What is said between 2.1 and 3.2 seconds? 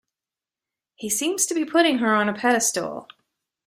on a pedestal.